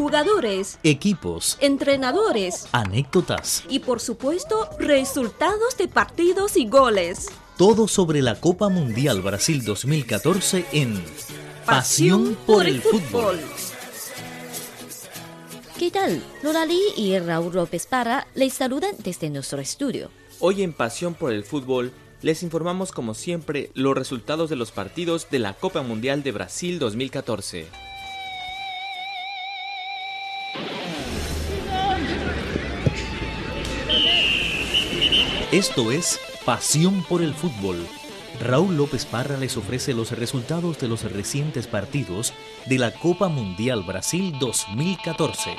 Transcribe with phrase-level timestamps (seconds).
[0.00, 7.28] jugadores, equipos, entrenadores anécdotas, y por supuesto resultados de partidos y goles.
[7.58, 11.04] todo sobre la Copa Mundial Brasil 2014 en
[11.66, 13.38] Pasión por el Fútbol.
[15.78, 16.22] ¿Qué tal?
[16.42, 20.10] Lee y Raúl López Parra les saludan desde nuestro estudio.
[20.38, 21.92] Hoy en Pasión por el Fútbol
[22.22, 26.78] les informamos como siempre los resultados de los partidos de la Copa Mundial de Brasil
[26.78, 27.89] 2014.
[35.52, 37.84] Esto es Pasión por el Fútbol.
[38.40, 42.32] Raúl López Parra les ofrece los resultados de los recientes partidos
[42.66, 45.56] de la Copa Mundial Brasil 2014.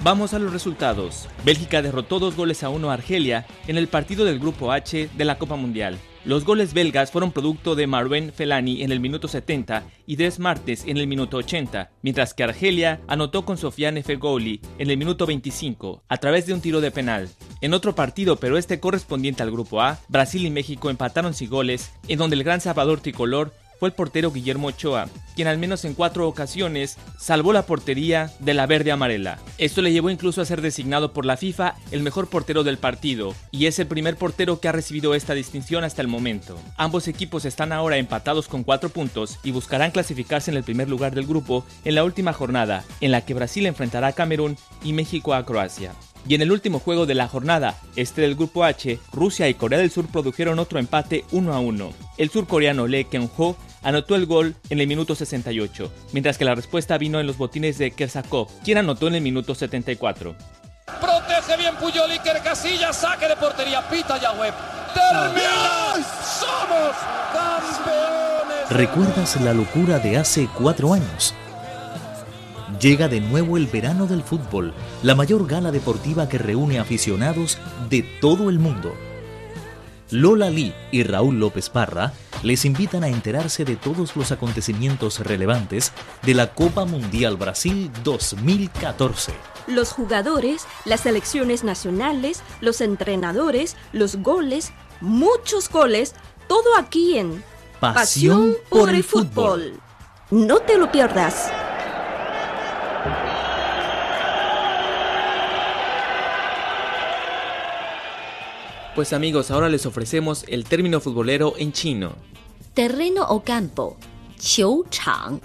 [0.00, 1.28] Vamos a los resultados.
[1.44, 5.24] Bélgica derrotó dos goles a uno a Argelia en el partido del Grupo H de
[5.24, 5.98] la Copa Mundial.
[6.24, 10.84] Los goles belgas fueron producto de Marwen Felani en el minuto 70 y Des Martes
[10.86, 16.02] en el minuto 80, mientras que Argelia anotó con Sofiane Fegoli en el minuto 25
[16.08, 17.28] a través de un tiro de penal.
[17.60, 21.92] En otro partido, pero este correspondiente al Grupo A, Brasil y México empataron sin goles,
[22.08, 23.52] en donde el gran salvador tricolor
[23.86, 28.66] el portero Guillermo Ochoa, quien al menos en cuatro ocasiones salvó la portería de la
[28.66, 29.38] verde amarela.
[29.58, 33.34] Esto le llevó incluso a ser designado por la FIFA el mejor portero del partido,
[33.50, 36.58] y es el primer portero que ha recibido esta distinción hasta el momento.
[36.76, 41.14] Ambos equipos están ahora empatados con cuatro puntos y buscarán clasificarse en el primer lugar
[41.14, 45.34] del grupo en la última jornada, en la que Brasil enfrentará a Camerún y México
[45.34, 45.92] a Croacia.
[46.26, 49.78] Y en el último juego de la jornada, este del grupo H, Rusia y Corea
[49.78, 51.92] del Sur produjeron otro empate 1 a 1.
[52.16, 56.98] El surcoreano Lee Kyung-ho anotó el gol en el minuto 68, mientras que la respuesta
[56.98, 60.34] vino en los botines de Kersakov, quien anotó en el minuto 74.
[61.00, 64.52] Protege bien Puyol Iker Casillas, saque de portería, pita Yahweh.
[64.94, 65.94] ¡Termina!
[66.22, 66.96] ¡Somos
[67.32, 68.70] campeones!
[68.70, 71.34] ¿Recuerdas la locura de hace cuatro años?
[72.80, 77.58] Llega de nuevo el verano del fútbol, la mayor gala deportiva que reúne aficionados
[77.88, 78.94] de todo el mundo.
[80.10, 85.92] Lola Lee y Raúl López Parra les invitan a enterarse de todos los acontecimientos relevantes
[86.22, 89.32] de la Copa Mundial Brasil 2014.
[89.66, 96.14] Los jugadores, las selecciones nacionales, los entrenadores, los goles, muchos goles,
[96.48, 97.42] todo aquí en
[97.80, 99.80] Pasión por el fútbol.
[100.30, 101.50] No te lo pierdas.
[108.94, 112.14] Pues amigos, ahora les ofrecemos el término futbolero en chino.
[112.74, 113.96] Terreno o campo.
[114.38, 115.40] 球场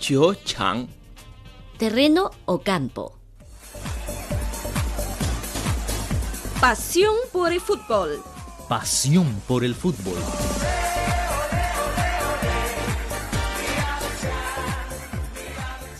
[0.00, 0.88] Chiu Chang.
[1.78, 3.18] Terreno o campo.
[6.60, 8.22] Pasión por el fútbol.
[8.68, 10.18] Pasión por el fútbol.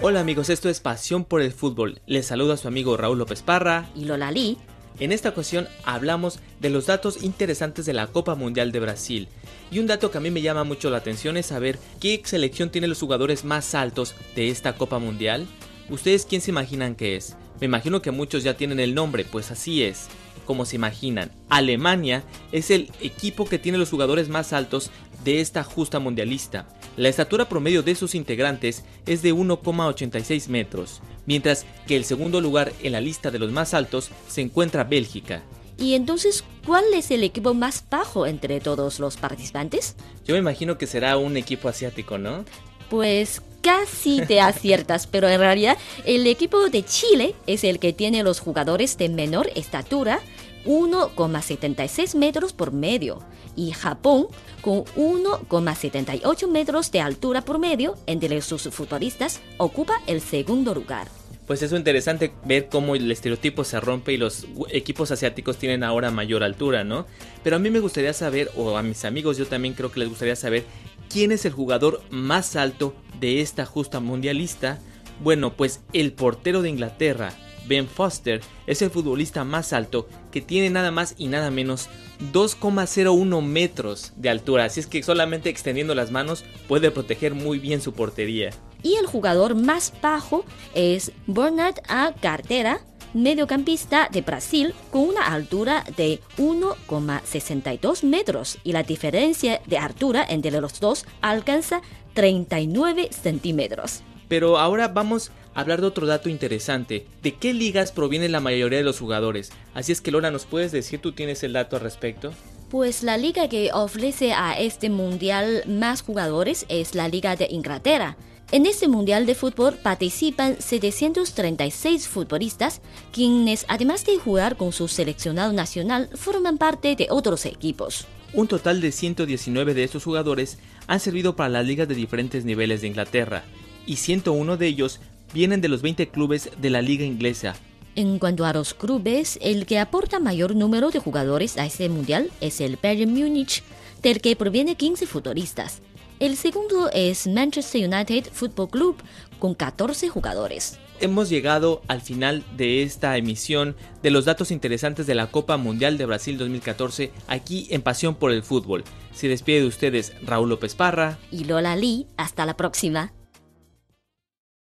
[0.00, 2.00] Hola amigos, esto es Pasión por el Fútbol.
[2.06, 3.90] Les saluda su amigo Raúl López Parra.
[3.96, 4.58] Y Lola Lee.
[5.00, 9.28] En esta ocasión hablamos de los datos interesantes de la Copa Mundial de Brasil.
[9.70, 12.70] Y un dato que a mí me llama mucho la atención es saber qué selección
[12.70, 15.46] tiene los jugadores más altos de esta Copa Mundial.
[15.88, 17.36] ¿Ustedes quién se imaginan que es?
[17.60, 20.08] Me imagino que muchos ya tienen el nombre, pues así es.
[20.48, 24.90] Como se imaginan, Alemania es el equipo que tiene los jugadores más altos
[25.22, 26.66] de esta justa mundialista.
[26.96, 32.72] La estatura promedio de sus integrantes es de 1,86 metros, mientras que el segundo lugar
[32.82, 35.42] en la lista de los más altos se encuentra Bélgica.
[35.76, 39.96] ¿Y entonces cuál es el equipo más bajo entre todos los participantes?
[40.26, 42.46] Yo me imagino que será un equipo asiático, ¿no?
[42.88, 48.22] Pues casi te aciertas, pero en realidad el equipo de Chile es el que tiene
[48.22, 50.20] los jugadores de menor estatura,
[50.66, 53.20] 1,76 metros por medio,
[53.56, 54.26] y Japón
[54.60, 61.08] con 1,78 metros de altura por medio entre sus futbolistas ocupa el segundo lugar.
[61.46, 66.10] Pues es interesante ver cómo el estereotipo se rompe y los equipos asiáticos tienen ahora
[66.10, 67.06] mayor altura, ¿no?
[67.42, 70.10] Pero a mí me gustaría saber, o a mis amigos yo también creo que les
[70.10, 70.64] gustaría saber,
[71.08, 74.78] ¿quién es el jugador más alto de esta justa mundialista?
[75.22, 77.32] Bueno, pues el portero de Inglaterra,
[77.66, 81.88] Ben Foster, es el futbolista más alto que tiene nada más y nada menos
[82.32, 87.80] 2,01 metros de altura, así es que solamente extendiendo las manos puede proteger muy bien
[87.80, 88.50] su portería.
[88.82, 90.44] Y el jugador más bajo
[90.74, 92.14] es Bernard A.
[92.20, 92.80] Cartera,
[93.14, 100.60] mediocampista de Brasil con una altura de 1,62 metros y la diferencia de altura entre
[100.60, 101.82] los dos alcanza
[102.14, 104.02] 39 centímetros.
[104.28, 107.06] Pero ahora vamos a hablar de otro dato interesante.
[107.22, 109.50] ¿De qué ligas proviene la mayoría de los jugadores?
[109.74, 112.32] Así es que Lola, ¿nos puedes decir, tú tienes el dato al respecto?
[112.70, 118.18] Pues la liga que ofrece a este mundial más jugadores es la Liga de Inglaterra.
[118.50, 122.80] En este mundial de fútbol participan 736 futbolistas,
[123.12, 128.06] quienes además de jugar con su seleccionado nacional forman parte de otros equipos.
[128.32, 130.56] Un total de 119 de estos jugadores
[130.86, 133.44] han servido para las ligas de diferentes niveles de Inglaterra,
[133.84, 135.00] y 101 de ellos
[135.34, 137.54] vienen de los 20 clubes de la liga inglesa.
[137.96, 142.30] En cuanto a los clubes, el que aporta mayor número de jugadores a este mundial
[142.40, 143.62] es el Bayern Múnich,
[144.02, 145.82] del que proviene 15 futbolistas.
[146.20, 148.96] El segundo es Manchester United Football Club
[149.38, 150.76] con 14 jugadores.
[151.00, 155.96] Hemos llegado al final de esta emisión de los datos interesantes de la Copa Mundial
[155.96, 158.82] de Brasil 2014 aquí en Pasión por el Fútbol.
[159.12, 162.08] Se despide de ustedes Raúl López Parra y Lola Lee.
[162.16, 163.12] Hasta la próxima.